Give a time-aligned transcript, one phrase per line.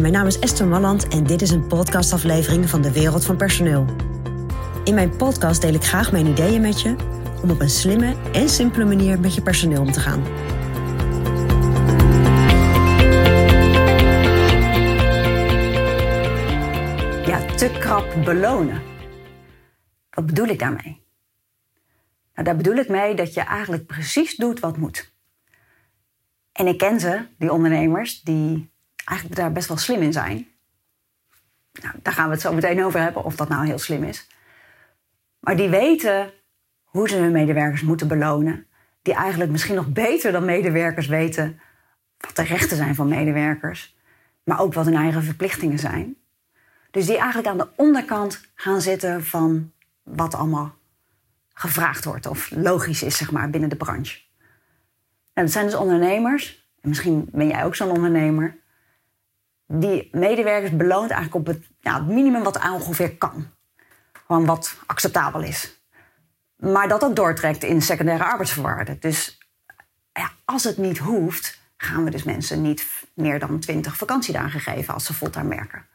[0.00, 3.86] Mijn naam is Esther Malland en dit is een podcastaflevering van de Wereld van Personeel.
[4.84, 6.96] In mijn podcast deel ik graag mijn ideeën met je
[7.42, 10.22] om op een slimme en simpele manier met je personeel om te gaan.
[17.26, 18.82] Ja, te krap belonen.
[20.10, 21.04] Wat bedoel ik daarmee?
[22.34, 25.14] Nou, daar bedoel ik mee dat je eigenlijk precies doet wat moet.
[26.52, 28.71] En ik ken ze, die ondernemers, die
[29.04, 30.46] eigenlijk daar best wel slim in zijn.
[31.72, 34.26] Nou, daar gaan we het zo meteen over hebben, of dat nou heel slim is.
[35.38, 36.32] Maar die weten
[36.84, 38.66] hoe ze hun medewerkers moeten belonen.
[39.02, 41.60] Die eigenlijk misschien nog beter dan medewerkers weten
[42.16, 43.96] wat de rechten zijn van medewerkers.
[44.44, 46.16] Maar ook wat hun eigen verplichtingen zijn.
[46.90, 50.74] Dus die eigenlijk aan de onderkant gaan zitten van wat allemaal
[51.54, 54.20] gevraagd wordt of logisch is zeg maar, binnen de branche.
[55.32, 58.56] En dat zijn dus ondernemers, en misschien ben jij ook zo'n ondernemer,
[59.80, 63.46] die medewerkers beloont eigenlijk op het, ja, het minimum wat ongeveer kan.
[64.26, 65.80] Gewoon wat acceptabel is.
[66.56, 69.00] Maar dat ook doortrekt in secundaire arbeidsvoorwaarden.
[69.00, 69.38] Dus
[70.12, 74.94] ja, als het niet hoeft, gaan we dus mensen niet meer dan 20 vakantiedagen geven
[74.94, 75.86] als ze fulltime werken.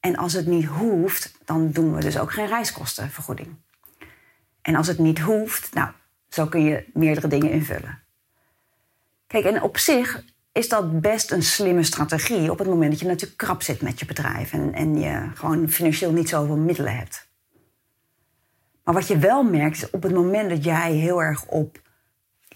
[0.00, 3.56] En als het niet hoeft, dan doen we dus ook geen reiskostenvergoeding.
[4.62, 5.90] En als het niet hoeft, nou,
[6.28, 8.02] zo kun je meerdere dingen invullen.
[9.26, 10.22] Kijk, en op zich
[10.60, 13.98] is dat best een slimme strategie op het moment dat je natuurlijk krap zit met
[13.98, 17.28] je bedrijf en, en je gewoon financieel niet zoveel middelen hebt.
[18.84, 21.80] Maar wat je wel merkt is op het moment dat jij heel erg op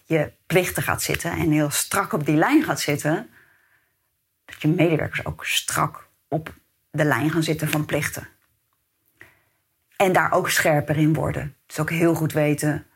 [0.05, 3.29] je plichten gaat zitten en heel strak op die lijn gaat zitten,
[4.45, 6.55] dat je medewerkers ook strak op
[6.91, 8.29] de lijn gaan zitten van plichten.
[9.97, 11.57] En daar ook scherper in worden.
[11.67, 12.87] Dus ook heel goed weten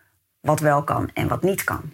[0.41, 1.93] wat wel kan en wat niet kan.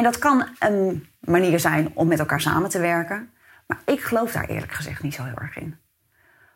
[0.00, 3.30] En dat kan een manier zijn om met elkaar samen te werken.
[3.66, 5.76] Maar ik geloof daar eerlijk gezegd niet zo heel erg in.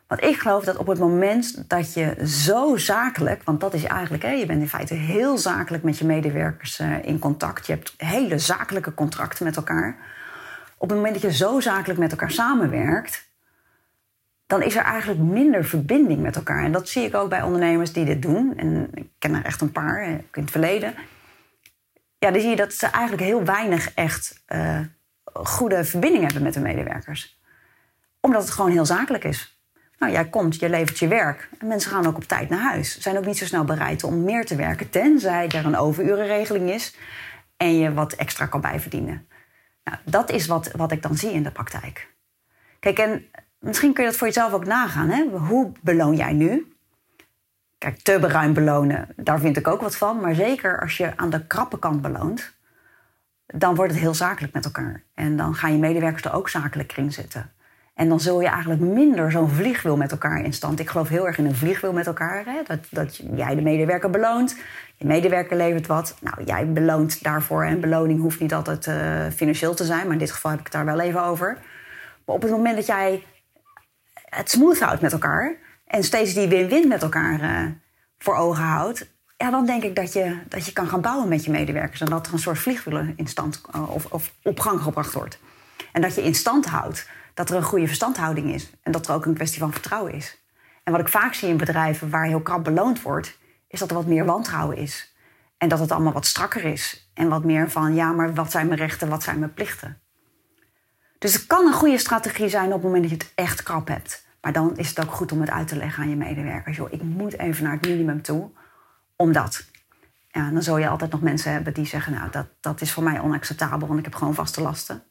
[0.07, 4.23] Want ik geloof dat op het moment dat je zo zakelijk, want dat is eigenlijk,
[4.23, 7.65] hè, je bent in feite heel zakelijk met je medewerkers uh, in contact.
[7.65, 9.97] Je hebt hele zakelijke contracten met elkaar.
[10.77, 13.29] Op het moment dat je zo zakelijk met elkaar samenwerkt,
[14.47, 16.63] dan is er eigenlijk minder verbinding met elkaar.
[16.63, 18.53] En dat zie ik ook bij ondernemers die dit doen.
[18.57, 20.93] En ik ken er echt een paar in het verleden.
[22.25, 24.79] Ja, dan zie je dat ze eigenlijk heel weinig echt uh,
[25.33, 27.39] goede verbinding hebben met de medewerkers.
[28.19, 29.59] Omdat het gewoon heel zakelijk is.
[29.97, 31.49] Nou, jij komt, je levert je werk.
[31.59, 32.99] En mensen gaan ook op tijd naar huis.
[32.99, 36.95] Zijn ook niet zo snel bereid om meer te werken, tenzij er een overurenregeling is
[37.57, 39.27] en je wat extra kan bijverdienen.
[39.83, 42.13] Nou, dat is wat, wat ik dan zie in de praktijk.
[42.79, 43.25] Kijk, en
[43.59, 45.09] misschien kun je dat voor jezelf ook nagaan.
[45.09, 45.23] Hè?
[45.23, 46.74] Hoe beloon jij nu?
[47.85, 50.19] Kijk, te beruim belonen, daar vind ik ook wat van.
[50.19, 52.53] Maar zeker als je aan de krappe kant beloont,
[53.45, 55.03] dan wordt het heel zakelijk met elkaar.
[55.13, 57.51] En dan gaan je medewerkers er ook zakelijk kring zitten.
[57.93, 60.79] En dan zul je eigenlijk minder zo'n vliegwiel met elkaar in stand.
[60.79, 62.45] Ik geloof heel erg in een vliegwiel met elkaar.
[62.45, 62.61] Hè?
[62.67, 64.57] Dat, dat jij de medewerker beloont.
[64.95, 66.17] Je medewerker levert wat.
[66.21, 67.63] Nou, jij beloont daarvoor.
[67.63, 70.03] En beloning hoeft niet altijd uh, financieel te zijn.
[70.03, 71.57] Maar in dit geval heb ik het daar wel even over.
[72.25, 73.23] Maar op het moment dat jij
[74.29, 75.63] het smooth houdt met elkaar.
[75.85, 77.71] En steeds die win-win met elkaar uh,
[78.17, 79.13] voor ogen houdt.
[79.37, 82.01] Ja, dan denk ik dat je, dat je kan gaan bouwen met je medewerkers.
[82.01, 85.39] En dat er een soort vliegwiel in stand uh, of, of op gang gebracht wordt.
[85.91, 88.69] En dat je in stand houdt dat er een goede verstandhouding is.
[88.81, 90.43] En dat er ook een kwestie van vertrouwen is.
[90.83, 93.95] En wat ik vaak zie in bedrijven waar heel krap beloond wordt, is dat er
[93.95, 95.15] wat meer wantrouwen is.
[95.57, 97.11] En dat het allemaal wat strakker is.
[97.13, 99.99] En wat meer van, ja, maar wat zijn mijn rechten, wat zijn mijn plichten?
[101.19, 103.87] Dus het kan een goede strategie zijn op het moment dat je het echt krap
[103.87, 104.24] hebt.
[104.45, 106.77] Maar dan is het ook goed om het uit te leggen aan je medewerkers.
[106.77, 108.49] Joh, ik moet even naar het minimum toe,
[109.15, 109.65] omdat.
[110.27, 113.03] Ja, dan zul je altijd nog mensen hebben die zeggen, nou, dat, dat is voor
[113.03, 115.03] mij onacceptabel, want ik heb gewoon vaste lasten.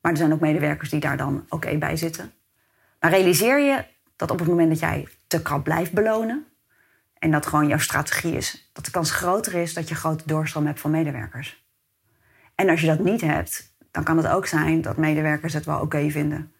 [0.00, 2.32] Maar er zijn ook medewerkers die daar dan oké bij zitten.
[3.00, 3.84] Maar realiseer je
[4.16, 6.46] dat op het moment dat jij te krap blijft belonen...
[7.18, 8.70] en dat gewoon jouw strategie is...
[8.72, 11.66] dat de kans groter is dat je grote doorstroom hebt van medewerkers.
[12.54, 15.80] En als je dat niet hebt, dan kan het ook zijn dat medewerkers het wel
[15.80, 16.52] oké vinden.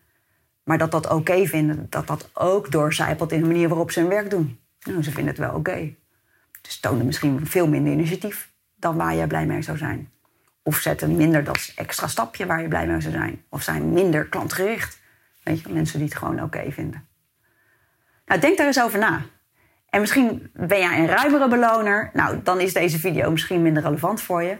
[0.64, 4.08] Maar dat dat oké vinden, dat dat ook doorcijpelt in de manier waarop ze hun
[4.08, 4.60] werk doen.
[4.82, 5.94] Nou, ze vinden het wel oké.
[6.60, 10.10] Dus tonen misschien veel minder initiatief dan waar jij blij mee zou zijn.
[10.62, 13.42] Of zetten minder dat extra stapje waar je blij mee zou zijn.
[13.48, 15.00] Of zijn minder klantgericht.
[15.42, 17.06] Weet je, mensen die het gewoon oké vinden.
[18.26, 19.22] Nou, denk daar eens over na.
[19.88, 22.10] En misschien ben jij een ruimere beloner.
[22.12, 24.56] Nou, dan is deze video misschien minder relevant voor je.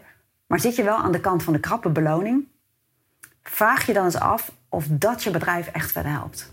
[0.46, 2.48] Maar zit je wel aan de kant van de krappe beloning?
[3.42, 6.52] Vraag je dan eens af of dat je bedrijf echt verder helpt.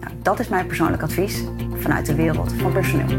[0.00, 1.42] Nou, dat is mijn persoonlijk advies
[1.74, 3.18] vanuit de wereld van personeel.